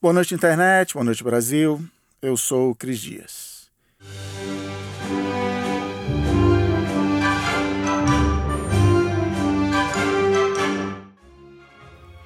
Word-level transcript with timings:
Boa 0.00 0.14
noite, 0.14 0.32
internet. 0.32 0.94
Boa 0.94 1.02
noite, 1.02 1.24
Brasil. 1.24 1.84
Eu 2.22 2.36
sou 2.36 2.70
o 2.70 2.74
Cris 2.74 3.00
Dias. 3.00 3.68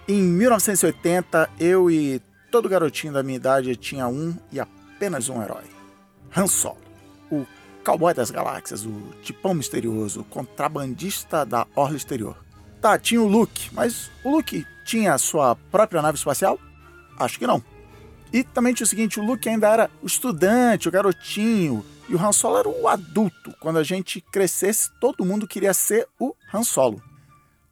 Em 0.06 0.22
1980, 0.22 1.48
eu 1.58 1.90
e 1.90 2.20
todo 2.50 2.68
garotinho 2.68 3.14
da 3.14 3.22
minha 3.22 3.36
idade 3.36 3.74
tinha 3.74 4.06
um 4.06 4.36
e 4.52 4.60
apenas 4.60 5.30
um 5.30 5.42
herói: 5.42 5.64
Han 6.36 6.48
Solo, 6.48 6.76
o 7.30 7.46
cowboy 7.82 8.12
das 8.12 8.30
galáxias, 8.30 8.84
o 8.84 9.14
tipão 9.22 9.54
misterioso, 9.54 10.20
o 10.20 10.24
contrabandista 10.24 11.46
da 11.46 11.66
orla 11.74 11.96
exterior. 11.96 12.36
Tá, 12.82 12.98
tinha 12.98 13.22
o 13.22 13.26
Luke, 13.26 13.70
mas 13.72 14.10
o 14.22 14.30
Luke 14.30 14.66
tinha 14.84 15.14
a 15.14 15.18
sua 15.18 15.56
própria 15.70 16.02
nave 16.02 16.18
espacial? 16.18 16.58
Acho 17.18 17.38
que 17.38 17.46
não. 17.46 17.62
E 18.32 18.42
também 18.42 18.72
tinha 18.72 18.84
o 18.84 18.88
seguinte, 18.88 19.20
o 19.20 19.24
Luke 19.24 19.48
ainda 19.48 19.68
era 19.68 19.90
o 20.02 20.06
estudante, 20.06 20.88
o 20.88 20.90
garotinho, 20.90 21.84
e 22.08 22.14
o 22.14 22.18
Han 22.18 22.32
Solo 22.32 22.58
era 22.58 22.68
o 22.68 22.88
adulto. 22.88 23.54
Quando 23.60 23.78
a 23.78 23.82
gente 23.82 24.20
crescesse, 24.20 24.90
todo 25.00 25.24
mundo 25.24 25.46
queria 25.46 25.74
ser 25.74 26.08
o 26.18 26.34
Han 26.52 26.62
Solo. 26.62 27.02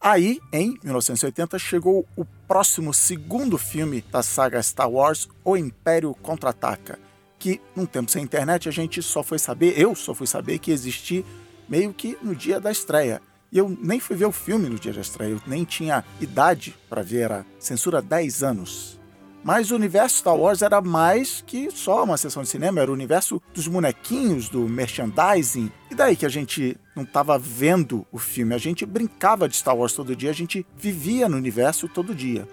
Aí, 0.00 0.40
em 0.52 0.78
1980, 0.82 1.58
chegou 1.58 2.06
o 2.16 2.24
próximo 2.24 2.92
segundo 2.92 3.58
filme 3.58 4.02
da 4.10 4.22
saga 4.22 4.62
Star 4.62 4.90
Wars, 4.90 5.28
O 5.44 5.56
Império 5.56 6.14
Contra-Ataca, 6.22 6.98
que 7.38 7.60
num 7.76 7.84
tempo 7.84 8.10
sem 8.10 8.22
internet 8.22 8.68
a 8.68 8.72
gente 8.72 9.02
só 9.02 9.22
foi 9.22 9.38
saber, 9.38 9.78
eu 9.78 9.94
só 9.94 10.14
fui 10.14 10.26
saber 10.26 10.58
que 10.58 10.70
existia 10.70 11.24
meio 11.68 11.92
que 11.92 12.16
no 12.22 12.34
dia 12.34 12.58
da 12.58 12.70
estreia. 12.70 13.20
E 13.52 13.58
eu 13.58 13.76
nem 13.80 14.00
fui 14.00 14.16
ver 14.16 14.26
o 14.26 14.32
filme 14.32 14.68
no 14.68 14.78
dia 14.78 14.92
da 14.92 15.00
estreia, 15.00 15.32
eu 15.32 15.42
nem 15.46 15.64
tinha 15.64 16.04
idade 16.20 16.74
para 16.88 17.02
ver, 17.02 17.20
era 17.22 17.46
censura 17.58 18.00
10 18.00 18.42
anos. 18.42 18.99
Mas 19.42 19.70
o 19.70 19.74
universo 19.74 20.18
Star 20.18 20.36
Wars 20.36 20.60
era 20.60 20.80
mais 20.80 21.42
que 21.46 21.70
só 21.70 22.04
uma 22.04 22.18
sessão 22.18 22.42
de 22.42 22.48
cinema, 22.48 22.80
era 22.80 22.90
o 22.90 22.94
universo 22.94 23.40
dos 23.54 23.66
bonequinhos, 23.66 24.48
do 24.48 24.68
merchandising. 24.68 25.72
E 25.90 25.94
daí 25.94 26.14
que 26.14 26.26
a 26.26 26.28
gente 26.28 26.76
não 26.94 27.04
estava 27.04 27.38
vendo 27.38 28.06
o 28.12 28.18
filme, 28.18 28.54
a 28.54 28.58
gente 28.58 28.84
brincava 28.84 29.48
de 29.48 29.56
Star 29.56 29.76
Wars 29.76 29.94
todo 29.94 30.14
dia, 30.14 30.30
a 30.30 30.34
gente 30.34 30.66
vivia 30.76 31.28
no 31.28 31.36
universo 31.36 31.88
todo 31.88 32.14
dia. 32.14 32.46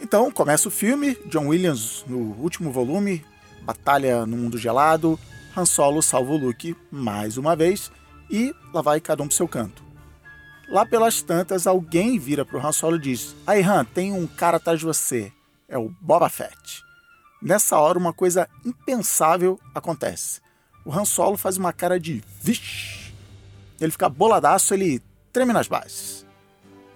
Então 0.00 0.30
começa 0.30 0.68
o 0.68 0.70
filme, 0.70 1.16
John 1.26 1.48
Williams 1.48 2.04
no 2.06 2.18
último 2.18 2.72
volume, 2.72 3.22
batalha 3.62 4.24
no 4.24 4.36
mundo 4.36 4.56
gelado, 4.56 5.18
Han 5.54 5.66
Solo 5.66 6.00
salva 6.00 6.32
o 6.32 6.36
Luke 6.38 6.74
mais 6.90 7.36
uma 7.36 7.54
vez 7.54 7.92
e 8.30 8.54
lá 8.72 8.80
vai 8.80 8.98
cada 8.98 9.22
um 9.22 9.26
pro 9.26 9.36
seu 9.36 9.46
canto. 9.46 9.82
Lá 10.70 10.86
pelas 10.86 11.20
tantas, 11.20 11.66
alguém 11.66 12.18
vira 12.18 12.44
pro 12.44 12.64
Han 12.64 12.70
Solo 12.70 12.96
e 12.96 13.00
diz: 13.00 13.34
Aí, 13.44 13.60
Han, 13.60 13.84
tem 13.84 14.12
um 14.12 14.26
cara 14.26 14.56
atrás 14.56 14.78
de 14.78 14.86
você. 14.86 15.32
É 15.70 15.78
o 15.78 15.88
Boba 16.00 16.28
Fett. 16.28 16.82
Nessa 17.40 17.78
hora, 17.78 17.96
uma 17.96 18.12
coisa 18.12 18.48
impensável 18.66 19.58
acontece. 19.72 20.40
O 20.84 20.92
Han 20.92 21.04
Solo 21.04 21.36
faz 21.36 21.56
uma 21.56 21.72
cara 21.72 21.98
de 21.98 22.22
vixe. 22.42 23.14
Ele 23.80 23.92
fica 23.92 24.08
boladaço, 24.08 24.74
ele 24.74 25.00
treme 25.32 25.52
nas 25.52 25.68
bases. 25.68 26.26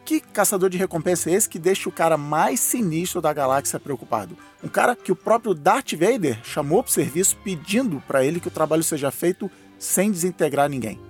Que 0.05 0.21
caçador 0.21 0.69
de 0.69 0.77
recompensa 0.77 1.31
é 1.31 1.35
esse 1.35 1.49
que 1.49 1.59
deixa 1.59 1.89
o 1.89 1.93
cara 1.93 2.19
mais 2.19 2.59
sinistro 2.61 3.23
da 3.23 3.33
galáxia 3.33 3.81
preocupado? 3.81 4.37
Um 4.63 4.69
cara 4.69 4.95
que 4.97 5.13
o 5.13 5.17
próprio 5.17 5.55
Darth 5.55 5.93
Vader 5.93 6.39
chamou 6.45 6.83
para 6.83 6.91
o 6.91 6.93
serviço 6.93 7.39
pedindo 7.45 8.03
para 8.07 8.25
ele 8.25 8.41
que 8.41 8.49
o 8.49 8.51
trabalho 8.51 8.83
seja 8.83 9.11
feito 9.11 9.51
sem 9.79 10.11
desintegrar 10.11 10.69
ninguém. 10.69 11.01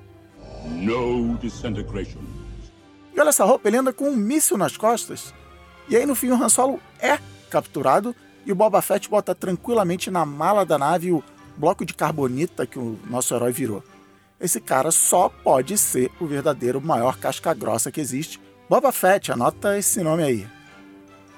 No 0.65 1.37
disintegration. 1.39 2.21
E 3.17 3.21
olha 3.21 3.31
essa 3.31 3.45
roupa, 3.45 3.69
ele 3.69 3.79
anda 3.79 3.93
com 3.93 4.11
um 4.11 4.17
míssil 4.17 4.57
nas 4.57 4.77
costas. 4.77 5.35
E 5.89 5.97
aí 5.97 6.05
no 6.07 6.15
fim 6.15 6.31
o 6.31 6.35
Han 6.35 6.49
Solo 6.49 6.79
é 7.01 7.19
capturado 7.55 8.17
e 8.45 8.51
o 8.51 8.55
Boba 8.55 8.83
Fett 8.83 9.09
bota 9.09 9.33
tranquilamente 9.33 10.11
na 10.11 10.27
mala 10.27 10.67
da 10.67 10.77
nave 10.77 11.13
o 11.13 11.23
bloco 11.57 11.87
de 11.87 11.95
carbonita 11.95 12.67
que 12.67 12.81
o 12.81 12.99
nosso 13.09 13.33
herói 13.33 13.53
virou. 13.53 13.83
Esse 14.41 14.61
cara 14.61 14.91
só 14.91 15.29
pode 15.29 15.79
ser 15.79 16.11
o 16.21 16.27
verdadeiro 16.27 16.81
maior 16.81 17.17
casca 17.17 17.55
grossa 17.55 17.93
que 17.93 18.01
existe. 18.01 18.41
Boba 18.69 18.91
Fett, 18.91 19.31
anota 19.31 19.79
esse 19.79 20.03
nome 20.03 20.25
aí. 20.25 20.47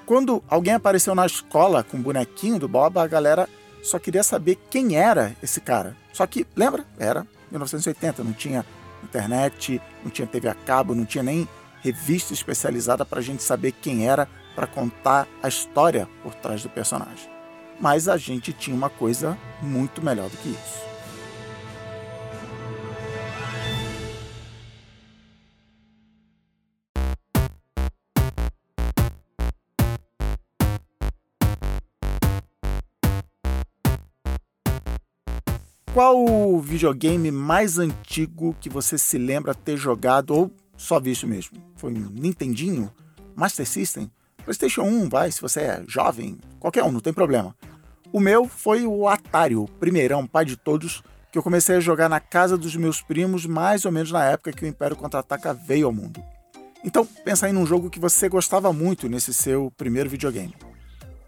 Quando 0.07 0.43
alguém 0.49 0.73
apareceu 0.73 1.13
na 1.13 1.25
escola 1.25 1.83
com 1.83 1.97
o 1.97 2.01
bonequinho 2.01 2.57
do 2.57 2.67
Boba, 2.67 3.03
a 3.03 3.07
galera 3.07 3.47
só 3.83 3.99
queria 3.99 4.23
saber 4.23 4.57
quem 4.69 4.97
era 4.97 5.35
esse 5.43 5.61
cara. 5.61 5.95
Só 6.11 6.25
que, 6.25 6.47
lembra? 6.55 6.83
Era 6.97 7.27
1980, 7.51 8.23
não 8.23 8.33
tinha 8.33 8.65
internet, 9.03 9.79
não 10.03 10.09
tinha 10.09 10.27
TV 10.27 10.49
a 10.49 10.55
cabo, 10.55 10.95
não 10.95 11.05
tinha 11.05 11.23
nem 11.23 11.47
revista 11.81 12.33
especializada 12.33 13.05
para 13.05 13.19
a 13.19 13.23
gente 13.23 13.43
saber 13.43 13.71
quem 13.71 14.07
era, 14.07 14.27
para 14.57 14.65
contar 14.65 15.27
a 15.43 15.47
história 15.47 16.09
por 16.23 16.33
trás 16.33 16.63
do 16.63 16.69
personagem. 16.69 17.29
Mas 17.79 18.09
a 18.09 18.17
gente 18.17 18.51
tinha 18.51 18.75
uma 18.75 18.89
coisa 18.89 19.37
muito 19.61 20.03
melhor 20.03 20.31
do 20.31 20.37
que 20.37 20.49
isso. 20.49 20.87
Qual 35.93 36.25
o 36.25 36.59
videogame 36.59 37.29
mais 37.29 37.77
antigo 37.77 38.55
que 38.59 38.69
você 38.69 38.97
se 38.97 39.19
lembra 39.19 39.53
ter 39.53 39.77
jogado 39.77 40.31
ou 40.31 40.51
só 40.75 40.99
visto 40.99 41.27
mesmo? 41.27 41.59
Foi 41.75 41.93
um 41.93 42.09
Nintendinho? 42.09 42.91
Master 43.35 43.67
System? 43.67 44.09
PlayStation 44.47 44.83
1, 44.83 45.09
vai, 45.09 45.29
se 45.29 45.41
você 45.41 45.59
é 45.59 45.83
jovem, 45.85 46.37
qualquer 46.57 46.81
um, 46.81 46.91
não 46.93 47.01
tem 47.01 47.11
problema. 47.11 47.53
O 48.13 48.19
meu 48.21 48.47
foi 48.47 48.87
o 48.87 49.05
Atari, 49.05 49.57
o 49.57 49.65
primeirão, 49.65 50.25
pai 50.25 50.45
de 50.45 50.55
todos, 50.55 51.03
que 51.29 51.37
eu 51.37 51.43
comecei 51.43 51.75
a 51.75 51.81
jogar 51.81 52.07
na 52.07 52.21
casa 52.21 52.57
dos 52.57 52.73
meus 52.77 53.01
primos, 53.01 53.45
mais 53.45 53.83
ou 53.83 53.91
menos 53.91 54.09
na 54.09 54.23
época 54.23 54.53
que 54.53 54.63
o 54.63 54.67
Império 54.67 54.95
Contra-Ataca 54.95 55.53
veio 55.53 55.87
ao 55.87 55.91
mundo. 55.91 56.23
Então, 56.81 57.05
pensa 57.25 57.47
aí 57.47 57.51
num 57.51 57.65
jogo 57.65 57.89
que 57.89 57.99
você 57.99 58.29
gostava 58.29 58.71
muito 58.71 59.09
nesse 59.09 59.33
seu 59.33 59.69
primeiro 59.75 60.09
videogame. 60.09 60.55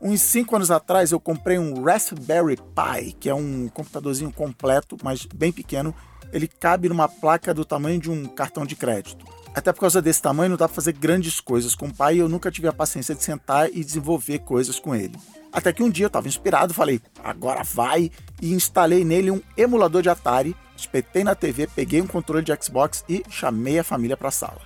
Uns 0.02 0.22
5 0.22 0.56
anos 0.56 0.72
atrás 0.72 1.12
eu 1.12 1.20
comprei 1.20 1.60
um 1.60 1.84
Raspberry 1.84 2.56
Pi, 2.56 3.12
que 3.20 3.28
é 3.28 3.36
um 3.36 3.68
computadorzinho 3.68 4.32
completo, 4.32 4.96
mas 5.04 5.26
bem 5.26 5.52
pequeno. 5.52 5.94
Ele 6.32 6.48
cabe 6.48 6.88
numa 6.88 7.10
placa 7.10 7.54
do 7.54 7.66
tamanho 7.66 8.00
de 8.00 8.10
um 8.10 8.24
cartão 8.28 8.66
de 8.66 8.78
crédito. 8.78 9.26
Até 9.54 9.74
por 9.74 9.82
causa 9.82 10.02
desse 10.02 10.22
tamanho, 10.22 10.52
não 10.52 10.58
dá 10.58 10.68
para 10.68 10.76
fazer 10.76 10.94
grandes 10.94 11.40
coisas 11.40 11.76
com 11.76 11.88
o 11.88 11.94
pai 11.94 12.16
e 12.16 12.20
eu 12.20 12.30
nunca 12.30 12.52
tive 12.52 12.68
a 12.68 12.74
paciência 12.74 13.16
de 13.16 13.24
sentar 13.24 13.70
e 13.74 13.84
desenvolver 13.84 14.40
coisas 14.40 14.80
com 14.80 14.96
ele. 14.96 15.18
Até 15.52 15.74
que 15.74 15.82
um 15.82 15.90
dia 15.90 16.06
eu 16.06 16.08
estava 16.08 16.28
inspirado, 16.28 16.74
falei, 16.74 17.02
agora 17.24 17.64
vai, 17.64 18.12
e 18.42 18.54
instalei 18.54 19.04
nele 19.04 19.32
um 19.32 19.42
emulador 19.58 20.04
de 20.04 20.10
Atari, 20.10 20.56
espetei 20.78 21.24
na 21.24 21.34
TV, 21.34 21.68
peguei 21.68 22.02
um 22.02 22.08
controle 22.08 22.46
de 22.46 22.56
Xbox 22.64 23.04
e 23.10 23.24
chamei 23.30 23.80
a 23.80 23.84
família 23.84 24.16
para 24.16 24.28
a 24.28 24.32
sala. 24.32 24.62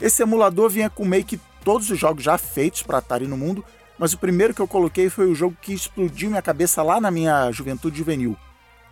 Esse 0.00 0.22
emulador 0.22 0.70
vinha 0.70 0.88
com 0.88 1.04
meio 1.04 1.24
que 1.24 1.40
todos 1.64 1.90
os 1.90 1.98
jogos 1.98 2.22
já 2.22 2.38
feitos 2.38 2.82
para 2.82 2.98
Atari 2.98 3.26
no 3.26 3.36
mundo, 3.36 3.64
mas 3.98 4.12
o 4.12 4.18
primeiro 4.18 4.54
que 4.54 4.60
eu 4.60 4.68
coloquei 4.68 5.10
foi 5.10 5.26
o 5.26 5.34
jogo 5.34 5.56
que 5.60 5.72
explodiu 5.72 6.30
minha 6.30 6.42
cabeça 6.42 6.82
lá 6.82 7.00
na 7.00 7.10
minha 7.10 7.50
juventude 7.50 7.98
juvenil, 7.98 8.36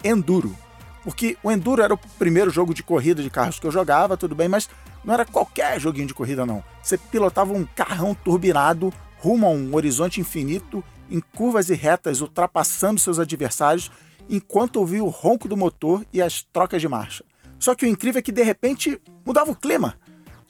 Enduro. 0.05 0.55
Porque 1.03 1.39
o 1.43 1.51
Enduro 1.51 1.81
era 1.81 1.95
o 1.95 1.99
primeiro 2.19 2.51
jogo 2.51 2.75
de 2.75 2.83
corrida 2.83 3.23
de 3.23 3.31
carros 3.31 3.59
que 3.59 3.67
eu 3.67 3.73
jogava, 3.73 4.17
tudo 4.17 4.35
bem, 4.35 4.49
mas 4.49 4.69
não 5.05 5.15
era 5.15 5.25
qualquer 5.25 5.81
joguinho 5.81 6.07
de 6.07 6.15
corrida, 6.15 6.45
não. 6.45 6.63
Você 6.83 6.99
pilotava 6.99 7.53
um 7.53 7.65
carrão 7.65 8.15
turbinado 8.15 8.93
rumo 9.19 9.47
a 9.47 9.51
um 9.51 9.75
horizonte 9.75 10.21
infinito, 10.21 10.83
em 11.11 11.21
curvas 11.21 11.69
e 11.69 11.75
retas, 11.75 12.21
ultrapassando 12.21 13.01
seus 13.01 13.19
adversários, 13.19 13.91
enquanto 14.29 14.77
ouvia 14.77 15.05
o 15.05 15.09
ronco 15.09 15.49
do 15.49 15.57
motor 15.57 16.05
e 16.13 16.23
as 16.23 16.43
trocas 16.43 16.81
de 16.81 16.89
marcha. 16.89 17.25
Só 17.59 17.75
que 17.75 17.85
o 17.85 17.89
incrível 17.89 18.21
é 18.21 18.23
que 18.23 18.33
de 18.33 18.43
repente 18.43 19.01
mudava 19.25 19.51
o 19.51 19.57
clima. 19.57 19.95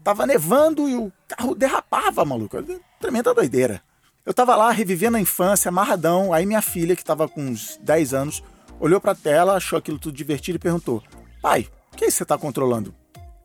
Tava 0.05 0.27
nevando 0.27 0.89
e 0.89 0.95
o 0.95 1.13
carro 1.27 1.55
derrapava, 1.55 2.25
maluco. 2.25 2.57
Tremenda 3.01 3.35
doideira. 3.35 3.83
Eu 4.25 4.33
tava 4.33 4.55
lá 4.55 4.71
revivendo 4.71 5.17
a 5.17 5.21
infância, 5.21 5.69
amarradão, 5.69 6.33
aí 6.33 6.47
minha 6.47 6.63
filha, 6.63 6.95
que 6.95 7.05
tava 7.05 7.27
com 7.27 7.43
uns 7.43 7.79
10 7.83 8.15
anos, 8.15 8.45
olhou 8.79 9.01
pra 9.01 9.15
tela, 9.15 9.57
achou 9.57 9.79
aquilo 9.79 9.99
tudo 9.99 10.15
divertido 10.15 10.57
e 10.57 10.61
perguntou: 10.61 11.03
Pai, 11.43 11.69
o 11.93 11.97
que 11.97 12.11
você 12.11 12.25
tá 12.25 12.39
controlando? 12.39 12.95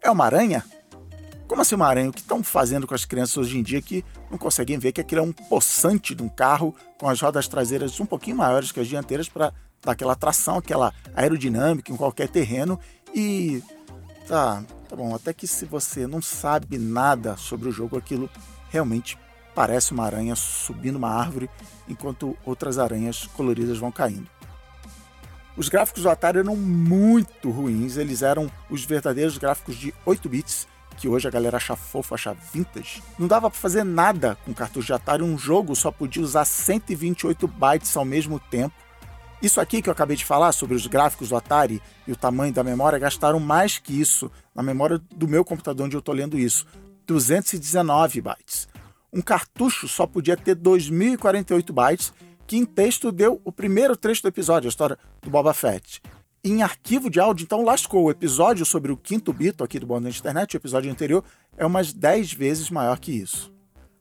É 0.03 0.11
uma 0.11 0.25
aranha? 0.25 0.63
Como 1.47 1.61
assim 1.61 1.75
uma 1.75 1.87
aranha? 1.87 2.09
O 2.09 2.13
que 2.13 2.21
estão 2.21 2.43
fazendo 2.43 2.87
com 2.87 2.95
as 2.95 3.05
crianças 3.05 3.37
hoje 3.37 3.57
em 3.57 3.63
dia 3.63 3.81
que 3.81 4.03
não 4.31 4.37
conseguem 4.37 4.79
ver 4.79 4.91
que 4.91 5.01
aquilo 5.01 5.21
é 5.21 5.23
um 5.23 5.31
poçante 5.31 6.15
de 6.15 6.23
um 6.23 6.29
carro 6.29 6.75
com 6.97 7.07
as 7.07 7.21
rodas 7.21 7.47
traseiras 7.47 7.99
um 7.99 8.05
pouquinho 8.05 8.37
maiores 8.37 8.71
que 8.71 8.79
as 8.79 8.87
dianteiras 8.87 9.29
para 9.29 9.53
dar 9.83 9.91
aquela 9.91 10.15
tração, 10.15 10.57
aquela 10.57 10.91
aerodinâmica 11.15 11.91
em 11.91 11.95
qualquer 11.95 12.27
terreno 12.29 12.79
e 13.13 13.61
tá, 14.27 14.63
tá 14.89 14.95
bom, 14.95 15.13
até 15.13 15.31
que 15.33 15.45
se 15.45 15.65
você 15.65 16.07
não 16.07 16.21
sabe 16.21 16.79
nada 16.79 17.37
sobre 17.37 17.69
o 17.69 17.71
jogo, 17.71 17.95
aquilo 17.95 18.27
realmente 18.69 19.17
parece 19.53 19.91
uma 19.91 20.03
aranha 20.03 20.35
subindo 20.35 20.95
uma 20.95 21.11
árvore 21.11 21.49
enquanto 21.87 22.35
outras 22.43 22.79
aranhas 22.79 23.27
coloridas 23.27 23.77
vão 23.77 23.91
caindo. 23.91 24.27
Os 25.55 25.69
gráficos 25.69 26.03
do 26.03 26.09
Atari 26.09 26.39
eram 26.39 26.55
muito 26.55 27.49
ruins, 27.51 27.95
eles 27.95 28.23
eram 28.23 28.51
os 28.69 28.83
verdadeiros 28.83 29.37
gráficos 29.37 29.75
de 29.75 29.93
8 30.05 30.27
bits 30.27 30.67
que 30.95 31.07
hoje 31.07 31.27
a 31.27 31.31
galera 31.31 31.57
acha 31.57 31.75
fofo, 31.75 32.15
acha 32.15 32.35
vintage, 32.53 33.03
não 33.19 33.27
dava 33.27 33.49
para 33.49 33.59
fazer 33.59 33.83
nada 33.83 34.37
com 34.45 34.53
cartucho 34.53 34.87
de 34.87 34.93
Atari, 34.93 35.23
um 35.23 35.37
jogo 35.37 35.75
só 35.75 35.91
podia 35.91 36.23
usar 36.23 36.45
128 36.45 37.47
bytes 37.47 37.95
ao 37.95 38.05
mesmo 38.05 38.39
tempo. 38.39 38.75
Isso 39.41 39.59
aqui 39.59 39.81
que 39.81 39.89
eu 39.89 39.93
acabei 39.93 40.15
de 40.15 40.25
falar 40.25 40.51
sobre 40.51 40.75
os 40.75 40.87
gráficos 40.87 41.29
do 41.29 41.35
Atari 41.35 41.81
e 42.07 42.11
o 42.11 42.15
tamanho 42.15 42.53
da 42.53 42.63
memória 42.63 42.97
gastaram 42.97 43.39
mais 43.39 43.77
que 43.77 43.99
isso 43.99 44.31
na 44.53 44.63
memória 44.63 44.99
do 45.15 45.27
meu 45.27 45.43
computador 45.43 45.85
onde 45.85 45.95
eu 45.95 45.99
estou 45.99 46.15
lendo 46.15 46.39
isso, 46.39 46.65
219 47.05 48.21
bytes. 48.21 48.67
Um 49.13 49.21
cartucho 49.21 49.87
só 49.87 50.07
podia 50.07 50.35
ter 50.35 50.55
2048 50.55 51.71
bytes, 51.71 52.13
que 52.47 52.57
em 52.57 52.65
texto 52.65 53.11
deu 53.11 53.41
o 53.43 53.51
primeiro 53.51 53.95
trecho 53.95 54.21
do 54.21 54.27
episódio, 54.27 54.67
a 54.67 54.69
história 54.69 54.97
do 55.21 55.29
Boba 55.29 55.53
Fett 55.53 56.01
em 56.45 56.61
arquivo 56.61 57.09
de 57.09 57.19
áudio, 57.19 57.43
então 57.43 57.63
lascou. 57.63 58.03
O 58.03 58.11
episódio 58.11 58.63
sobre 58.65 58.91
o 58.91 58.97
quinto 58.97 59.33
bito 59.33 59.63
aqui 59.63 59.79
do 59.79 59.87
Bom 59.87 59.99
da 59.99 60.09
Internet, 60.09 60.55
o 60.55 60.57
episódio 60.57 60.91
anterior, 60.91 61.23
é 61.57 61.65
umas 61.65 61.91
10 61.91 62.33
vezes 62.33 62.69
maior 62.69 62.99
que 62.99 63.11
isso. 63.11 63.51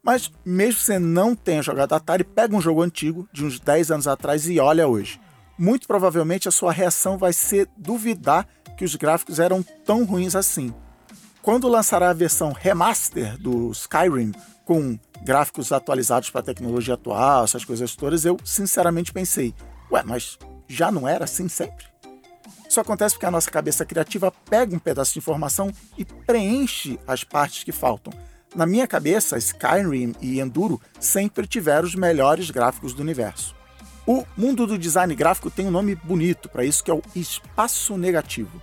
Mas 0.03 0.31
mesmo 0.45 0.79
que 0.79 0.85
você 0.85 0.99
não 0.99 1.35
tenha 1.35 1.63
jogado 1.63 1.95
Atari, 1.95 2.23
pega 2.23 2.55
um 2.55 2.61
jogo 2.61 2.83
antigo, 2.83 3.27
de 3.33 3.47
uns 3.47 3.59
10 3.59 3.91
anos 3.91 4.07
atrás, 4.07 4.47
e 4.47 4.61
olha 4.61 4.87
hoje. 4.87 5.19
Muito 5.59 5.87
provavelmente 5.87 6.47
a 6.47 6.51
sua 6.51 6.71
reação 6.71 7.17
vai 7.17 7.33
ser 7.33 7.67
duvidar 7.79 8.47
que 8.77 8.85
os 8.85 8.95
gráficos 8.95 9.39
eram 9.39 9.63
tão 9.63 10.05
ruins 10.05 10.37
assim. 10.37 10.75
Quando 11.41 11.67
lançará 11.67 12.11
a 12.11 12.15
versão 12.15 12.53
remaster 12.53 13.39
do 13.39 13.71
Skyrim, 13.71 14.33
com 14.67 14.99
gráficos 15.23 15.73
atualizados 15.73 16.29
para 16.29 16.43
a 16.43 16.45
tecnologia 16.45 16.95
atual, 16.95 17.45
essas 17.45 17.65
coisas 17.65 17.97
todas, 17.97 18.27
eu 18.27 18.37
sinceramente 18.45 19.13
pensei, 19.13 19.55
ué, 19.91 20.03
mas 20.05 20.39
já 20.69 20.93
não 20.93 21.09
era 21.09 21.25
assim 21.25 21.49
sempre? 21.49 21.94
Isso 22.75 22.81
acontece 22.81 23.15
porque 23.15 23.27
a 23.27 23.31
nossa 23.31 23.49
cabeça 23.49 23.85
criativa 23.85 24.33
pega 24.51 24.75
um 24.75 24.81
pedaço 24.81 25.13
de 25.13 25.21
informação 25.21 25.71
e 25.97 26.05
preenche 26.05 26.99
as 27.07 27.23
partes 27.23 27.63
que 27.63 27.71
faltam. 27.71 28.13
Na 28.53 28.67
minha 28.67 28.85
cabeça, 28.85 29.39
Skyrim 29.39 30.13
e 30.21 30.41
Enduro 30.41 30.81
sempre 30.99 31.47
tiveram 31.47 31.87
os 31.87 31.95
melhores 31.95 32.51
gráficos 32.51 32.93
do 32.93 33.01
universo. 33.01 33.55
O 34.05 34.25
mundo 34.37 34.67
do 34.67 34.77
design 34.77 35.15
gráfico 35.15 35.53
tem 35.53 35.69
um 35.69 35.71
nome 35.71 35.95
bonito 35.95 36.49
para 36.49 36.65
isso, 36.65 36.83
que 36.83 36.91
é 36.91 36.95
o 36.95 37.03
espaço 37.15 37.97
negativo. 37.97 38.61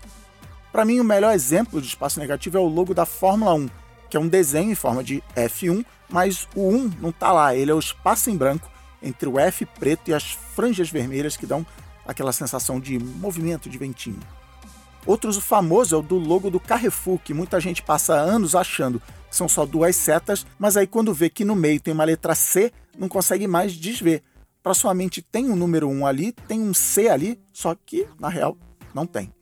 Para 0.74 0.84
mim, 0.84 1.00
o 1.00 1.06
melhor 1.06 1.34
exemplo 1.34 1.80
de 1.80 1.88
espaço 1.88 2.20
negativo 2.20 2.58
é 2.58 2.60
o 2.60 2.68
logo 2.68 2.94
da 2.94 3.06
Fórmula 3.06 3.54
1, 3.54 3.70
que 4.10 4.18
é 4.18 4.20
um 4.20 4.28
desenho 4.28 4.72
em 4.72 4.76
forma 4.76 5.02
de 5.02 5.24
F1, 5.38 5.86
mas 6.10 6.50
o 6.54 6.68
1 6.68 6.92
não 7.00 7.12
está 7.12 7.32
lá, 7.32 7.56
ele 7.56 7.72
é 7.72 7.74
o 7.74 7.80
espaço 7.80 8.30
em 8.30 8.36
branco 8.36 8.70
entre 9.02 9.30
o 9.30 9.40
F 9.40 9.66
preto 9.66 10.12
e 10.12 10.14
as 10.14 10.34
franjas 10.54 10.90
vermelhas 10.90 11.38
que 11.38 11.46
dão 11.46 11.66
aquela 12.06 12.32
sensação 12.32 12.80
de 12.80 12.98
movimento 13.00 13.70
de 13.70 13.78
ventinho. 13.78 14.20
Outro 15.06 15.34
famoso 15.42 15.96
é 15.96 15.98
o 15.98 16.02
do 16.02 16.18
logo 16.18 16.50
do 16.50 16.60
Carrefour, 16.60 17.20
que 17.20 17.34
muita 17.34 17.60
gente 17.60 17.82
passa 17.82 18.14
anos 18.14 18.56
achando 18.56 19.02
que 19.30 19.36
são 19.36 19.50
só 19.50 19.66
duas 19.66 19.96
setas, 19.96 20.46
mas 20.60 20.78
aí 20.78 20.86
quando 20.86 21.14
vê 21.14 21.30
que 21.30 21.44
no 21.44 21.56
meio 21.56 21.80
tem 21.80 21.94
uma 21.94 22.04
letra 22.04 22.36
C, 22.36 22.72
não 22.98 23.08
consegue 23.08 23.48
mais 23.48 23.74
desver. 23.74 24.22
Para 24.62 24.76
sua 24.76 24.94
mente 24.94 25.22
tem 25.22 25.50
um 25.50 25.56
número 25.56 25.90
1 25.90 26.06
ali, 26.06 26.32
tem 26.32 26.62
um 26.62 26.74
C 26.74 27.10
ali, 27.10 27.40
só 27.52 27.74
que 27.74 28.08
na 28.20 28.30
real 28.30 28.56
não 28.94 29.08
tem. 29.08 29.34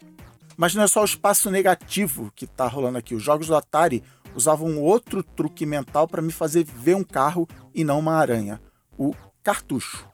Mas 0.56 0.76
não 0.76 0.84
é 0.84 0.88
só 0.88 1.02
o 1.02 1.06
espaço 1.06 1.50
negativo 1.50 2.32
que 2.36 2.46
está 2.46 2.68
rolando 2.68 2.98
aqui. 2.98 3.16
Os 3.16 3.24
jogos 3.24 3.48
do 3.48 3.56
Atari 3.56 4.04
usavam 4.36 4.78
outro 4.78 5.24
truque 5.24 5.66
mental 5.66 6.08
para 6.08 6.22
me 6.22 6.32
fazer 6.32 6.64
ver 6.64 6.96
um 6.96 7.04
carro 7.04 7.48
e 7.74 7.84
não 7.84 8.00
uma 8.00 8.16
aranha: 8.16 8.62
o 8.98 9.14
cartucho. 9.44 10.08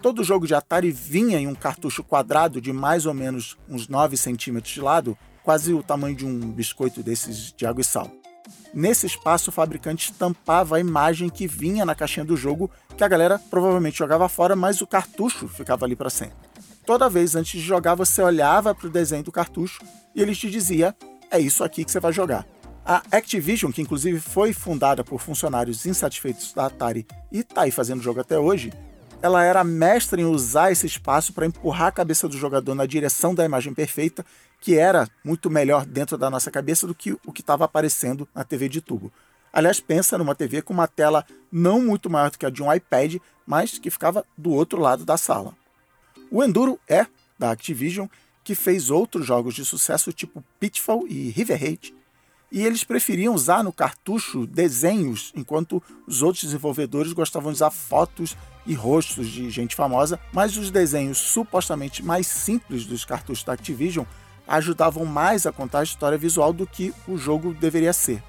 Todo 0.00 0.22
jogo 0.22 0.46
de 0.46 0.54
Atari 0.54 0.92
vinha 0.92 1.40
em 1.40 1.48
um 1.48 1.54
cartucho 1.54 2.04
quadrado 2.04 2.60
de 2.60 2.72
mais 2.72 3.04
ou 3.04 3.12
menos 3.12 3.58
uns 3.68 3.88
9 3.88 4.16
centímetros 4.16 4.72
de 4.72 4.80
lado, 4.80 5.18
quase 5.42 5.74
o 5.74 5.82
tamanho 5.82 6.14
de 6.14 6.24
um 6.24 6.52
biscoito 6.52 7.02
desses 7.02 7.52
de 7.52 7.66
água 7.66 7.80
e 7.80 7.84
sal. 7.84 8.10
Nesse 8.72 9.06
espaço, 9.06 9.50
o 9.50 9.52
fabricante 9.52 10.12
estampava 10.12 10.76
a 10.76 10.80
imagem 10.80 11.28
que 11.28 11.48
vinha 11.48 11.84
na 11.84 11.94
caixinha 11.94 12.24
do 12.24 12.36
jogo, 12.36 12.70
que 12.96 13.02
a 13.02 13.08
galera 13.08 13.40
provavelmente 13.50 13.98
jogava 13.98 14.28
fora, 14.28 14.54
mas 14.54 14.80
o 14.80 14.86
cartucho 14.86 15.48
ficava 15.48 15.84
ali 15.84 15.96
para 15.96 16.10
sempre. 16.10 16.36
Toda 16.86 17.08
vez 17.08 17.34
antes 17.34 17.60
de 17.60 17.66
jogar, 17.66 17.94
você 17.94 18.22
olhava 18.22 18.74
para 18.74 18.86
o 18.86 18.90
desenho 18.90 19.24
do 19.24 19.32
cartucho 19.32 19.80
e 20.14 20.22
ele 20.22 20.34
te 20.34 20.48
dizia: 20.48 20.94
é 21.30 21.40
isso 21.40 21.64
aqui 21.64 21.84
que 21.84 21.90
você 21.90 21.98
vai 21.98 22.12
jogar. 22.12 22.46
A 22.84 23.02
Activision, 23.10 23.70
que 23.70 23.82
inclusive 23.82 24.18
foi 24.18 24.52
fundada 24.52 25.04
por 25.04 25.20
funcionários 25.20 25.84
insatisfeitos 25.84 26.54
da 26.54 26.66
Atari 26.66 27.06
e 27.30 27.40
está 27.40 27.62
aí 27.62 27.70
fazendo 27.70 28.02
jogo 28.02 28.20
até 28.20 28.38
hoje, 28.38 28.72
ela 29.20 29.42
era 29.42 29.64
mestra 29.64 30.20
em 30.20 30.24
usar 30.24 30.70
esse 30.70 30.86
espaço 30.86 31.32
para 31.32 31.46
empurrar 31.46 31.88
a 31.88 31.92
cabeça 31.92 32.28
do 32.28 32.36
jogador 32.36 32.74
na 32.74 32.86
direção 32.86 33.34
da 33.34 33.44
imagem 33.44 33.74
perfeita, 33.74 34.24
que 34.60 34.76
era 34.76 35.08
muito 35.24 35.50
melhor 35.50 35.84
dentro 35.84 36.16
da 36.16 36.30
nossa 36.30 36.50
cabeça 36.50 36.86
do 36.86 36.94
que 36.94 37.12
o 37.26 37.32
que 37.32 37.40
estava 37.40 37.64
aparecendo 37.64 38.28
na 38.34 38.44
TV 38.44 38.68
de 38.68 38.80
tubo. 38.80 39.12
Aliás, 39.52 39.80
pensa 39.80 40.18
numa 40.18 40.34
TV 40.34 40.62
com 40.62 40.72
uma 40.72 40.86
tela 40.86 41.24
não 41.50 41.82
muito 41.82 42.08
maior 42.08 42.30
do 42.30 42.38
que 42.38 42.46
a 42.46 42.50
de 42.50 42.62
um 42.62 42.72
iPad, 42.72 43.16
mas 43.46 43.78
que 43.78 43.90
ficava 43.90 44.24
do 44.36 44.50
outro 44.50 44.80
lado 44.80 45.04
da 45.04 45.16
sala. 45.16 45.54
O 46.30 46.44
Enduro 46.44 46.78
é 46.86 47.06
da 47.38 47.50
Activision, 47.50 48.06
que 48.44 48.54
fez 48.54 48.90
outros 48.90 49.26
jogos 49.26 49.54
de 49.54 49.64
sucesso 49.64 50.12
tipo 50.12 50.44
Pitfall 50.60 51.06
e 51.08 51.30
River 51.30 51.60
Raid, 51.60 51.94
e 52.50 52.64
eles 52.64 52.82
preferiam 52.82 53.34
usar 53.34 53.62
no 53.62 53.72
cartucho 53.72 54.46
desenhos, 54.46 55.32
enquanto 55.36 55.82
os 56.06 56.22
outros 56.22 56.44
desenvolvedores 56.44 57.12
gostavam 57.12 57.52
de 57.52 57.56
usar 57.56 57.70
fotos 57.70 58.36
e 58.66 58.74
rostos 58.74 59.28
de 59.28 59.50
gente 59.50 59.74
famosa, 59.74 60.18
mas 60.32 60.56
os 60.56 60.70
desenhos 60.70 61.18
supostamente 61.18 62.02
mais 62.02 62.26
simples 62.26 62.86
dos 62.86 63.04
cartuchos 63.04 63.44
da 63.44 63.52
Activision 63.52 64.04
ajudavam 64.46 65.04
mais 65.04 65.46
a 65.46 65.52
contar 65.52 65.80
a 65.80 65.84
história 65.84 66.16
visual 66.16 66.52
do 66.52 66.66
que 66.66 66.94
o 67.06 67.18
jogo 67.18 67.52
deveria 67.52 67.92
ser. 67.92 68.22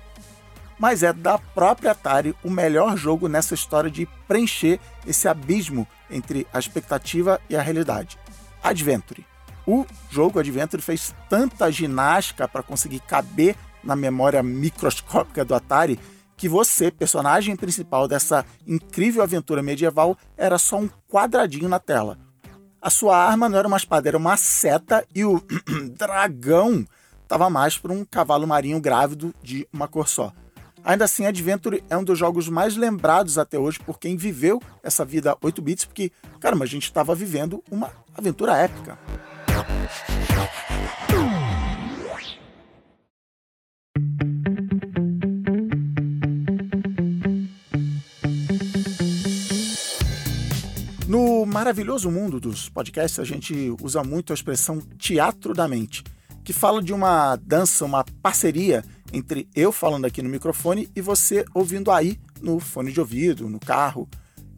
Mas 0.77 1.03
é 1.03 1.11
da 1.11 1.37
própria 1.37 1.91
Atari 1.91 2.35
o 2.43 2.49
melhor 2.49 2.97
jogo 2.97 3.27
nessa 3.27 3.53
história 3.53 3.89
de 3.89 4.05
preencher 4.27 4.79
esse 5.05 5.27
abismo 5.27 5.87
entre 6.09 6.45
a 6.53 6.59
expectativa 6.59 7.39
e 7.49 7.55
a 7.55 7.61
realidade. 7.61 8.17
Adventure. 8.63 9.25
O 9.67 9.85
jogo 10.09 10.39
Adventure 10.39 10.81
fez 10.81 11.13
tanta 11.29 11.71
ginástica 11.71 12.47
para 12.47 12.63
conseguir 12.63 13.01
caber 13.01 13.55
na 13.83 13.95
memória 13.95 14.41
microscópica 14.43 15.43
do 15.45 15.55
Atari 15.55 15.99
que 16.39 16.47
você, 16.47 16.89
personagem 16.89 17.55
principal 17.57 18.07
dessa 18.07 18.45
incrível 18.65 19.21
aventura 19.21 19.61
medieval, 19.61 20.17
era 20.37 20.57
só 20.57 20.77
um 20.77 20.89
quadradinho 21.09 21.67
na 21.67 21.79
tela. 21.79 22.17
A 22.81 22.89
sua 22.89 23.17
arma 23.17 23.49
não 23.49 23.57
era 23.57 23.67
uma 23.67 23.75
espada, 23.75 24.07
era 24.07 24.17
uma 24.17 24.37
seta 24.37 25.05
e 25.13 25.25
o 25.25 25.43
dragão 25.97 26.87
estava 27.21 27.49
mais 27.49 27.77
para 27.77 27.91
um 27.91 28.05
cavalo 28.05 28.47
marinho 28.47 28.79
grávido 28.79 29.35
de 29.43 29.67
uma 29.73 29.85
cor 29.85 30.07
só. 30.07 30.31
Ainda 30.81 31.03
assim, 31.03 31.25
Adventure 31.25 31.83
é 31.89 31.97
um 31.97 32.05
dos 32.05 32.17
jogos 32.17 32.47
mais 32.47 32.77
lembrados 32.77 33.37
até 33.37 33.59
hoje 33.59 33.77
por 33.79 33.99
quem 33.99 34.15
viveu 34.15 34.61
essa 34.81 35.03
vida 35.03 35.37
8 35.41 35.61
bits, 35.61 35.85
porque, 35.85 36.09
caramba, 36.39 36.63
a 36.63 36.67
gente 36.67 36.83
estava 36.83 37.13
vivendo 37.13 37.61
uma 37.69 37.91
aventura 38.15 38.55
épica. 38.55 38.97
Maravilhoso 51.49 52.11
mundo 52.11 52.39
dos 52.39 52.69
podcasts, 52.69 53.19
a 53.19 53.23
gente 53.23 53.75
usa 53.81 54.03
muito 54.03 54.31
a 54.31 54.35
expressão 54.35 54.79
teatro 54.97 55.53
da 55.53 55.67
mente, 55.67 56.03
que 56.43 56.53
fala 56.53 56.81
de 56.81 56.93
uma 56.93 57.35
dança, 57.35 57.83
uma 57.83 58.05
parceria 58.21 58.83
entre 59.11 59.49
eu 59.55 59.71
falando 59.71 60.05
aqui 60.05 60.21
no 60.21 60.29
microfone 60.29 60.89
e 60.95 61.01
você 61.01 61.43
ouvindo 61.53 61.91
aí 61.91 62.19
no 62.41 62.59
fone 62.59 62.91
de 62.91 62.99
ouvido, 62.99 63.49
no 63.49 63.59
carro. 63.59 64.07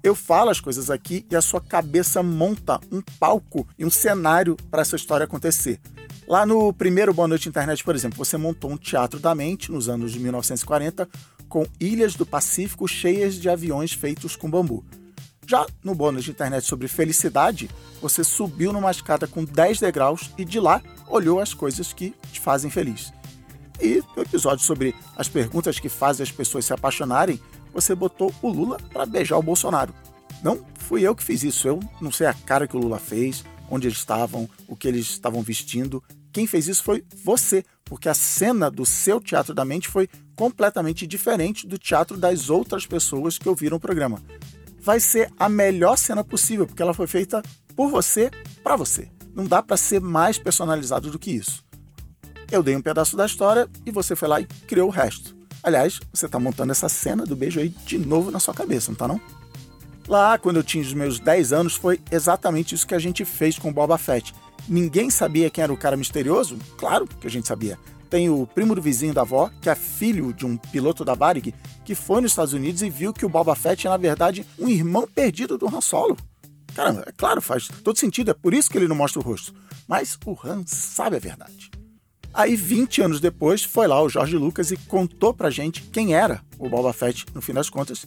Eu 0.03 0.13
falo 0.13 0.49
as 0.49 0.59
coisas 0.59 0.89
aqui 0.89 1.25
e 1.31 1.35
a 1.35 1.41
sua 1.41 1.61
cabeça 1.61 2.21
monta 2.21 2.79
um 2.91 3.01
palco 3.19 3.67
e 3.77 3.85
um 3.85 3.89
cenário 3.89 4.57
para 4.69 4.81
essa 4.81 4.95
história 4.95 5.23
acontecer. 5.23 5.79
Lá 6.27 6.45
no 6.45 6.73
primeiro 6.73 7.13
Boa 7.13 7.27
Noite 7.27 7.49
Internet, 7.49 7.83
por 7.83 7.95
exemplo, 7.95 8.17
você 8.17 8.37
montou 8.37 8.71
um 8.71 8.77
teatro 8.77 9.19
da 9.19 9.33
mente 9.33 9.71
nos 9.71 9.87
anos 9.87 10.11
de 10.11 10.19
1940 10.19 11.07
com 11.47 11.65
ilhas 11.79 12.15
do 12.15 12.25
Pacífico 12.25 12.87
cheias 12.87 13.35
de 13.35 13.49
aviões 13.49 13.93
feitos 13.93 14.35
com 14.35 14.49
bambu. 14.49 14.83
Já 15.51 15.67
no 15.83 15.93
bônus 15.93 16.23
de 16.23 16.31
internet 16.31 16.65
sobre 16.65 16.87
felicidade, 16.87 17.69
você 18.01 18.23
subiu 18.23 18.71
numa 18.71 18.89
escada 18.89 19.27
com 19.27 19.43
10 19.43 19.81
degraus 19.81 20.31
e 20.37 20.45
de 20.45 20.61
lá 20.61 20.81
olhou 21.09 21.41
as 21.41 21.53
coisas 21.53 21.91
que 21.91 22.15
te 22.31 22.39
fazem 22.39 22.71
feliz. 22.71 23.11
E 23.81 24.01
no 24.15 24.23
episódio 24.23 24.63
sobre 24.63 24.95
as 25.13 25.27
perguntas 25.27 25.77
que 25.77 25.89
fazem 25.89 26.23
as 26.23 26.31
pessoas 26.31 26.63
se 26.63 26.71
apaixonarem, 26.71 27.37
você 27.73 27.93
botou 27.93 28.33
o 28.41 28.47
Lula 28.47 28.77
para 28.93 29.05
beijar 29.05 29.37
o 29.37 29.43
Bolsonaro. 29.43 29.93
Não 30.41 30.65
fui 30.79 31.01
eu 31.01 31.13
que 31.13 31.21
fiz 31.21 31.43
isso, 31.43 31.67
eu 31.67 31.81
não 31.99 32.13
sei 32.13 32.27
a 32.27 32.33
cara 32.33 32.65
que 32.65 32.77
o 32.77 32.79
Lula 32.79 32.97
fez, 32.97 33.43
onde 33.69 33.89
eles 33.89 33.97
estavam, 33.97 34.49
o 34.69 34.75
que 34.77 34.87
eles 34.87 35.07
estavam 35.07 35.41
vestindo. 35.41 36.01
Quem 36.31 36.47
fez 36.47 36.69
isso 36.69 36.81
foi 36.81 37.03
você, 37.25 37.65
porque 37.83 38.07
a 38.07 38.13
cena 38.13 38.71
do 38.71 38.85
seu 38.85 39.19
teatro 39.19 39.53
da 39.53 39.65
mente 39.65 39.89
foi 39.89 40.07
completamente 40.33 41.05
diferente 41.05 41.67
do 41.67 41.77
teatro 41.77 42.15
das 42.15 42.49
outras 42.49 42.85
pessoas 42.85 43.37
que 43.37 43.49
ouviram 43.49 43.75
o 43.75 43.81
programa 43.81 44.21
vai 44.81 44.99
ser 44.99 45.31
a 45.37 45.47
melhor 45.47 45.97
cena 45.97 46.23
possível, 46.23 46.65
porque 46.65 46.81
ela 46.81 46.93
foi 46.93 47.07
feita 47.07 47.41
por 47.75 47.89
você, 47.89 48.29
para 48.63 48.75
você. 48.75 49.09
Não 49.33 49.45
dá 49.45 49.61
para 49.61 49.77
ser 49.77 50.01
mais 50.01 50.37
personalizado 50.37 51.09
do 51.09 51.19
que 51.19 51.31
isso. 51.31 51.63
Eu 52.51 52.61
dei 52.61 52.75
um 52.75 52.81
pedaço 52.81 53.15
da 53.15 53.25
história 53.25 53.69
e 53.85 53.91
você 53.91 54.15
foi 54.15 54.27
lá 54.27 54.41
e 54.41 54.45
criou 54.45 54.89
o 54.89 54.91
resto. 54.91 55.35
Aliás, 55.63 55.99
você 56.11 56.27
tá 56.27 56.39
montando 56.39 56.71
essa 56.71 56.89
cena 56.89 57.25
do 57.25 57.35
beijo 57.35 57.59
aí 57.59 57.69
de 57.69 57.97
novo 57.97 58.31
na 58.31 58.39
sua 58.39 58.53
cabeça, 58.53 58.91
não 58.91 58.97
tá 58.97 59.07
não? 59.07 59.21
Lá, 60.07 60.37
quando 60.37 60.57
eu 60.57 60.63
tinha 60.63 60.83
os 60.83 60.93
meus 60.93 61.19
10 61.19 61.53
anos, 61.53 61.75
foi 61.75 62.01
exatamente 62.11 62.75
isso 62.75 62.87
que 62.87 62.95
a 62.95 62.99
gente 62.99 63.23
fez 63.23 63.57
com 63.57 63.71
Boba 63.71 63.97
Fett. 63.97 64.33
Ninguém 64.67 65.09
sabia 65.09 65.49
quem 65.49 65.63
era 65.63 65.71
o 65.71 65.77
cara 65.77 65.95
misterioso? 65.95 66.57
Claro 66.77 67.07
que 67.07 67.27
a 67.27 67.29
gente 67.29 67.47
sabia. 67.47 67.77
Tem 68.11 68.29
o 68.29 68.45
primo 68.45 68.75
do 68.75 68.81
vizinho 68.81 69.13
da 69.13 69.21
avó, 69.21 69.49
que 69.61 69.69
é 69.69 69.73
filho 69.73 70.33
de 70.33 70.45
um 70.45 70.57
piloto 70.57 71.05
da 71.05 71.15
Varig, 71.15 71.55
que 71.85 71.95
foi 71.95 72.19
nos 72.19 72.33
Estados 72.33 72.51
Unidos 72.51 72.81
e 72.81 72.89
viu 72.89 73.13
que 73.13 73.25
o 73.25 73.29
Boba 73.29 73.55
Fett 73.55 73.87
é, 73.87 73.89
na 73.89 73.95
verdade, 73.95 74.45
um 74.59 74.67
irmão 74.67 75.07
perdido 75.07 75.57
do 75.57 75.65
Han 75.65 75.79
Solo. 75.79 76.17
Caramba, 76.75 77.05
é 77.07 77.11
claro, 77.13 77.41
faz 77.41 77.69
todo 77.81 77.97
sentido, 77.97 78.29
é 78.29 78.33
por 78.33 78.53
isso 78.53 78.69
que 78.69 78.77
ele 78.77 78.89
não 78.89 78.97
mostra 78.97 79.21
o 79.21 79.23
rosto. 79.23 79.53
Mas 79.87 80.19
o 80.25 80.37
Han 80.43 80.63
sabe 80.65 81.15
a 81.15 81.19
verdade. 81.19 81.71
Aí, 82.33 82.53
20 82.53 83.01
anos 83.01 83.21
depois, 83.21 83.63
foi 83.63 83.87
lá 83.87 84.01
o 84.03 84.09
Jorge 84.09 84.35
Lucas 84.35 84.71
e 84.71 84.75
contou 84.75 85.33
pra 85.33 85.49
gente 85.49 85.81
quem 85.81 86.13
era 86.13 86.41
o 86.59 86.67
Boba 86.67 86.91
Fett, 86.91 87.25
no 87.33 87.41
fim 87.41 87.53
das 87.53 87.69
contas. 87.69 88.05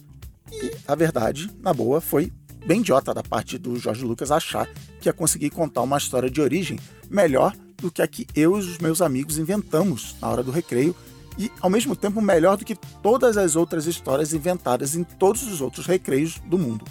E 0.51 0.71
a 0.87 0.93
verdade, 0.93 1.49
na 1.63 1.73
boa, 1.73 1.99
foi 1.99 2.31
bem 2.63 2.81
idiota 2.81 3.11
da 3.11 3.23
parte 3.23 3.57
do 3.57 3.75
Jorge 3.75 4.05
Lucas 4.05 4.29
achar 4.29 4.67
que 5.01 5.09
ia 5.09 5.13
conseguir 5.13 5.49
contar 5.49 5.81
uma 5.81 5.97
história 5.97 6.29
de 6.29 6.41
origem 6.41 6.77
melhor 7.09 7.55
do 7.77 7.91
que 7.91 8.01
a 8.01 8.07
que 8.07 8.27
eu 8.35 8.55
e 8.55 8.59
os 8.59 8.77
meus 8.77 9.01
amigos 9.01 9.37
inventamos 9.37 10.15
na 10.21 10.29
hora 10.29 10.43
do 10.43 10.51
recreio 10.51 10.95
e, 11.37 11.51
ao 11.61 11.69
mesmo 11.69 11.95
tempo, 11.95 12.21
melhor 12.21 12.57
do 12.57 12.65
que 12.65 12.75
todas 12.75 13.37
as 13.37 13.55
outras 13.55 13.85
histórias 13.85 14.33
inventadas 14.33 14.95
em 14.95 15.03
todos 15.03 15.43
os 15.43 15.61
outros 15.61 15.85
recreios 15.85 16.39
do 16.45 16.57
mundo. 16.57 16.85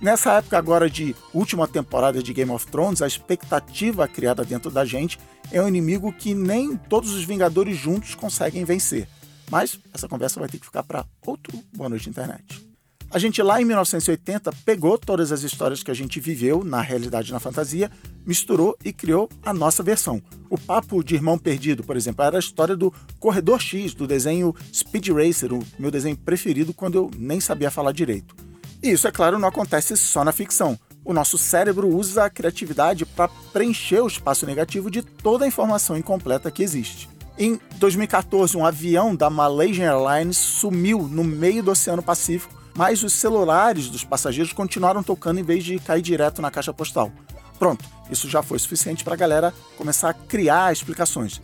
Nessa 0.00 0.34
época 0.34 0.56
agora 0.56 0.88
de 0.88 1.14
última 1.34 1.66
temporada 1.66 2.22
de 2.22 2.32
Game 2.32 2.52
of 2.52 2.66
Thrones, 2.68 3.02
a 3.02 3.06
expectativa 3.06 4.06
criada 4.06 4.44
dentro 4.44 4.70
da 4.70 4.84
gente 4.84 5.18
é 5.50 5.60
um 5.60 5.66
inimigo 5.66 6.12
que 6.12 6.34
nem 6.34 6.76
todos 6.76 7.12
os 7.12 7.24
Vingadores 7.24 7.76
juntos 7.76 8.14
conseguem 8.14 8.64
vencer. 8.64 9.08
Mas 9.50 9.78
essa 9.92 10.06
conversa 10.06 10.38
vai 10.38 10.48
ter 10.48 10.58
que 10.58 10.66
ficar 10.66 10.82
para 10.84 11.04
outro 11.26 11.58
Boa 11.74 11.88
Noite 11.88 12.08
Internet. 12.08 12.67
A 13.10 13.18
gente 13.18 13.42
lá 13.42 13.60
em 13.60 13.64
1980 13.64 14.52
pegou 14.66 14.98
todas 14.98 15.32
as 15.32 15.42
histórias 15.42 15.82
que 15.82 15.90
a 15.90 15.94
gente 15.94 16.20
viveu 16.20 16.62
na 16.62 16.82
realidade 16.82 17.32
na 17.32 17.40
fantasia, 17.40 17.90
misturou 18.26 18.76
e 18.84 18.92
criou 18.92 19.30
a 19.42 19.54
nossa 19.54 19.82
versão. 19.82 20.22
O 20.50 20.58
Papo 20.58 21.02
de 21.02 21.14
Irmão 21.14 21.38
Perdido, 21.38 21.82
por 21.82 21.96
exemplo, 21.96 22.22
era 22.22 22.36
a 22.36 22.38
história 22.38 22.76
do 22.76 22.92
Corredor 23.18 23.60
X, 23.60 23.94
do 23.94 24.06
desenho 24.06 24.54
Speed 24.74 25.08
Racer, 25.08 25.54
o 25.54 25.64
meu 25.78 25.90
desenho 25.90 26.18
preferido 26.18 26.74
quando 26.74 26.96
eu 26.96 27.10
nem 27.16 27.40
sabia 27.40 27.70
falar 27.70 27.92
direito. 27.92 28.36
E 28.82 28.90
isso, 28.90 29.08
é 29.08 29.10
claro, 29.10 29.38
não 29.38 29.48
acontece 29.48 29.96
só 29.96 30.22
na 30.22 30.30
ficção. 30.30 30.78
O 31.02 31.14
nosso 31.14 31.38
cérebro 31.38 31.88
usa 31.88 32.24
a 32.24 32.30
criatividade 32.30 33.06
para 33.06 33.30
preencher 33.54 34.00
o 34.00 34.06
espaço 34.06 34.44
negativo 34.44 34.90
de 34.90 35.00
toda 35.00 35.46
a 35.46 35.48
informação 35.48 35.96
incompleta 35.96 36.50
que 36.50 36.62
existe. 36.62 37.08
Em 37.38 37.58
2014, 37.78 38.54
um 38.54 38.66
avião 38.66 39.16
da 39.16 39.30
Malaysian 39.30 39.90
Airlines 39.90 40.36
sumiu 40.36 41.08
no 41.08 41.24
meio 41.24 41.62
do 41.62 41.70
Oceano 41.70 42.02
Pacífico 42.02 42.58
mas 42.78 43.02
os 43.02 43.12
celulares 43.12 43.88
dos 43.88 44.04
passageiros 44.04 44.52
continuaram 44.52 45.02
tocando 45.02 45.40
em 45.40 45.42
vez 45.42 45.64
de 45.64 45.80
cair 45.80 46.00
direto 46.00 46.40
na 46.40 46.48
caixa 46.48 46.72
postal. 46.72 47.10
Pronto, 47.58 47.84
isso 48.08 48.30
já 48.30 48.40
foi 48.40 48.56
suficiente 48.56 49.02
para 49.02 49.14
a 49.14 49.16
galera 49.16 49.52
começar 49.76 50.10
a 50.10 50.14
criar 50.14 50.72
explicações. 50.72 51.42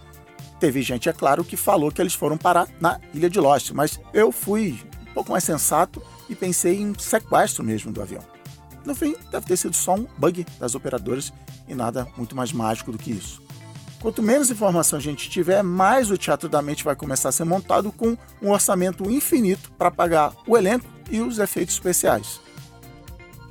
Teve 0.61 0.81
gente, 0.81 1.09
é 1.09 1.13
claro, 1.13 1.43
que 1.43 1.57
falou 1.57 1.91
que 1.91 2.01
eles 2.01 2.15
foram 2.15 2.39
parar 2.39 2.69
na 2.81 3.01
Ilha 3.13 3.29
de 3.29 3.41
Lost, 3.41 3.73
mas 3.73 3.99
eu 4.13 4.31
fui 4.31 4.79
um 5.11 5.13
pouco 5.13 5.33
mais 5.33 5.43
sensato 5.43 6.01
e 6.31 6.37
pensei 6.37 6.81
em 6.81 6.95
sequestro 6.97 7.65
mesmo 7.65 7.91
do 7.91 8.01
avião. 8.01 8.23
No 8.85 8.95
fim, 8.95 9.17
deve 9.33 9.45
ter 9.45 9.57
sido 9.57 9.75
só 9.75 9.97
um 9.97 10.07
bug 10.17 10.47
das 10.61 10.77
operadoras 10.77 11.33
e 11.67 11.75
nada 11.75 12.07
muito 12.17 12.37
mais 12.37 12.53
mágico 12.53 12.93
do 12.93 12.99
que 12.99 13.11
isso. 13.11 13.43
Quanto 14.01 14.23
menos 14.23 14.53
informação 14.53 15.01
a 15.01 15.03
gente 15.03 15.29
tiver, 15.29 15.65
mais 15.65 16.13
o 16.13 16.17
teatro 16.17 16.49
da 16.49 16.63
mente 16.63 16.85
vai 16.85 16.95
começar 16.95 17.31
a 17.31 17.33
ser 17.33 17.45
montado 17.45 17.91
com 17.91 18.17
um 18.41 18.53
orçamento 18.53 19.11
infinito 19.11 19.73
para 19.73 19.91
pagar 19.91 20.33
o 20.47 20.57
elenco 20.57 20.94
e 21.11 21.21
os 21.21 21.39
efeitos 21.39 21.75
especiais. 21.75 22.41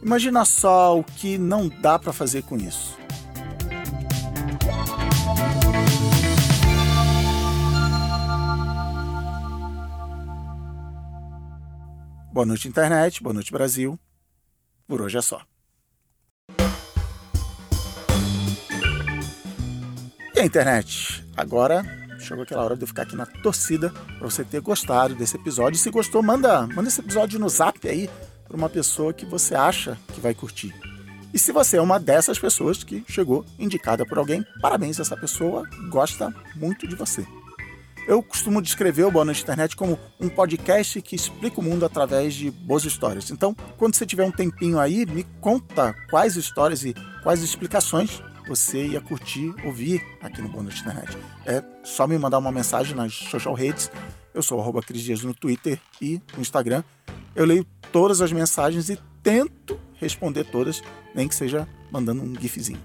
Imagina 0.01 0.43
só 0.43 0.99
o 0.99 1.03
que 1.03 1.37
não 1.37 1.69
dá 1.69 1.97
para 1.97 2.11
fazer 2.11 2.43
com 2.43 2.57
isso. 2.57 2.97
Boa 12.31 12.45
noite, 12.45 12.67
internet. 12.67 13.21
Boa 13.21 13.33
noite, 13.33 13.51
Brasil. 13.51 13.97
Por 14.87 15.01
hoje 15.01 15.17
é 15.17 15.21
só. 15.21 15.41
E 20.35 20.39
a 20.39 20.45
internet? 20.45 21.23
Agora 21.37 22.02
chegou 22.23 22.43
aquela 22.43 22.63
hora 22.63 22.75
de 22.75 22.83
eu 22.83 22.87
ficar 22.87 23.03
aqui 23.03 23.15
na 23.15 23.25
torcida 23.25 23.89
para 23.89 24.29
você 24.29 24.43
ter 24.43 24.61
gostado 24.61 25.15
desse 25.15 25.35
episódio. 25.35 25.75
E 25.75 25.79
se 25.79 25.89
gostou, 25.89 26.23
manda, 26.23 26.65
manda 26.67 26.87
esse 26.87 27.01
episódio 27.01 27.39
no 27.39 27.49
zap 27.49 27.87
aí 27.87 28.09
para 28.47 28.57
uma 28.57 28.69
pessoa 28.69 29.13
que 29.13 29.25
você 29.25 29.55
acha 29.55 29.97
que 30.13 30.21
vai 30.21 30.33
curtir. 30.33 30.73
E 31.33 31.39
se 31.39 31.51
você 31.51 31.77
é 31.77 31.81
uma 31.81 31.99
dessas 31.99 32.37
pessoas 32.37 32.83
que 32.83 33.03
chegou 33.07 33.43
indicada 33.57 34.05
por 34.05 34.19
alguém, 34.19 34.45
parabéns, 34.61 34.99
essa 34.99 35.17
pessoa 35.17 35.67
gosta 35.89 36.33
muito 36.55 36.87
de 36.87 36.95
você. 36.95 37.25
Eu 38.05 38.21
costumo 38.21 38.61
descrever 38.61 39.03
o 39.05 39.11
Boa 39.11 39.23
Noite 39.23 39.41
Internet 39.41 39.75
como 39.75 39.97
um 40.19 40.27
podcast 40.27 41.01
que 41.01 41.15
explica 41.15 41.59
o 41.59 41.63
mundo 41.63 41.85
através 41.85 42.33
de 42.33 42.51
boas 42.51 42.83
histórias. 42.83 43.31
Então, 43.31 43.55
quando 43.77 43.95
você 43.95 44.05
tiver 44.05 44.25
um 44.25 44.31
tempinho 44.31 44.77
aí, 44.77 45.05
me 45.05 45.23
conta 45.39 45.95
quais 46.09 46.35
histórias 46.35 46.83
e 46.83 46.93
quais 47.23 47.41
explicações 47.41 48.21
você 48.47 48.87
ia 48.87 49.01
curtir, 49.01 49.53
ouvir 49.63 50.03
aqui 50.21 50.41
no 50.41 50.49
Boa 50.49 50.63
Internet. 50.63 51.17
É 51.45 51.63
só 51.83 52.07
me 52.07 52.17
mandar 52.17 52.37
uma 52.37 52.51
mensagem 52.51 52.95
nas 52.95 53.13
social 53.13 53.53
redes. 53.53 53.91
Eu 54.33 54.41
sou 54.43 54.59
arroba 54.59 54.81
Cris 54.81 55.01
Dias 55.01 55.23
no 55.23 55.33
Twitter 55.33 55.79
e 56.01 56.21
no 56.35 56.41
Instagram. 56.41 56.83
Eu 57.35 57.45
leio 57.45 57.65
todas 57.91 58.21
as 58.21 58.31
mensagens 58.31 58.89
e 58.89 58.99
tento 59.21 59.79
responder 59.95 60.43
todas, 60.43 60.81
nem 61.15 61.27
que 61.27 61.35
seja 61.35 61.67
mandando 61.91 62.23
um 62.23 62.35
gifzinho. 62.39 62.79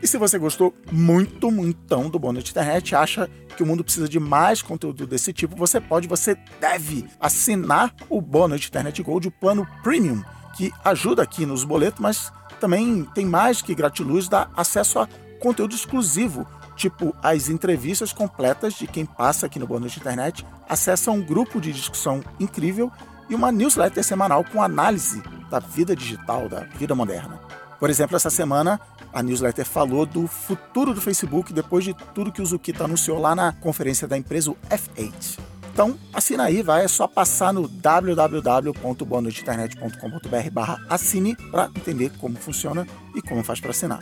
E 0.00 0.06
se 0.06 0.16
você 0.16 0.38
gostou 0.38 0.72
muito, 0.92 1.50
muito 1.50 1.78
do 2.08 2.18
Boa 2.18 2.32
Noite 2.32 2.52
Internet, 2.52 2.94
acha 2.94 3.28
que 3.56 3.62
o 3.62 3.66
mundo 3.66 3.82
precisa 3.82 4.08
de 4.08 4.20
mais 4.20 4.62
conteúdo 4.62 5.06
desse 5.06 5.32
tipo, 5.32 5.56
você 5.56 5.80
pode, 5.80 6.06
você 6.06 6.36
deve 6.60 7.04
assinar 7.18 7.92
o 8.08 8.20
Boa 8.20 8.46
Noite 8.46 8.68
Internet 8.68 9.02
Gold, 9.02 9.26
o 9.26 9.32
plano 9.32 9.66
Premium, 9.82 10.22
que 10.56 10.72
ajuda 10.84 11.22
aqui 11.22 11.44
nos 11.44 11.64
boletos, 11.64 12.00
mas 12.00 12.32
também 12.58 13.04
tem 13.14 13.24
mais 13.24 13.62
que 13.62 13.74
gratiluz, 13.74 14.28
dá 14.28 14.48
acesso 14.56 14.98
a 14.98 15.08
conteúdo 15.40 15.74
exclusivo, 15.74 16.46
tipo 16.76 17.14
as 17.22 17.48
entrevistas 17.48 18.12
completas 18.12 18.74
de 18.74 18.86
quem 18.86 19.06
passa 19.06 19.46
aqui 19.46 19.58
no 19.58 19.66
Boa 19.66 19.80
Noite 19.80 19.98
Internet, 19.98 20.44
acesso 20.68 21.10
a 21.10 21.12
um 21.12 21.22
grupo 21.22 21.60
de 21.60 21.72
discussão 21.72 22.22
incrível 22.38 22.90
e 23.28 23.34
uma 23.34 23.52
newsletter 23.52 24.02
semanal 24.02 24.44
com 24.44 24.62
análise 24.62 25.22
da 25.50 25.58
vida 25.58 25.94
digital, 25.94 26.48
da 26.48 26.60
vida 26.60 26.94
moderna. 26.94 27.40
Por 27.78 27.90
exemplo, 27.90 28.16
essa 28.16 28.30
semana 28.30 28.80
a 29.12 29.22
newsletter 29.22 29.64
falou 29.64 30.04
do 30.04 30.26
futuro 30.26 30.92
do 30.92 31.00
Facebook 31.00 31.52
depois 31.52 31.84
de 31.84 31.94
tudo 32.14 32.32
que 32.32 32.42
o 32.42 32.46
Zukita 32.46 32.84
anunciou 32.84 33.18
lá 33.18 33.34
na 33.34 33.52
conferência 33.52 34.06
da 34.06 34.16
empresa 34.16 34.54
F8. 34.68 35.47
Então, 35.78 35.94
assina 36.12 36.42
aí, 36.42 36.60
vai, 36.60 36.84
é 36.84 36.88
só 36.88 37.06
passar 37.06 37.52
no 37.52 37.68
www.boanoiteinternet.com.br 37.68 40.50
barra 40.50 40.84
assine 40.90 41.36
para 41.52 41.66
entender 41.66 42.10
como 42.18 42.36
funciona 42.36 42.84
e 43.14 43.22
como 43.22 43.44
faz 43.44 43.60
para 43.60 43.70
assinar. 43.70 44.00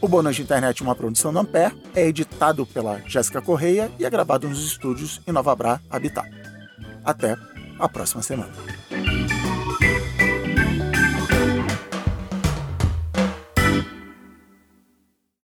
O 0.00 0.08
Boa 0.08 0.24
Noite 0.24 0.42
Internet 0.42 0.82
é 0.82 0.84
uma 0.84 0.96
produção 0.96 1.32
do 1.32 1.38
Ampere, 1.38 1.80
é 1.94 2.08
editado 2.08 2.66
pela 2.66 2.98
Jéssica 3.06 3.40
Correia 3.40 3.88
e 3.96 4.04
é 4.04 4.10
gravado 4.10 4.48
nos 4.48 4.66
estúdios 4.66 5.20
em 5.24 5.30
Nova 5.30 5.54
Bra, 5.54 5.80
Habitat. 5.88 6.28
Até 7.04 7.36
a 7.78 7.88
próxima 7.88 8.20
semana. 8.20 8.50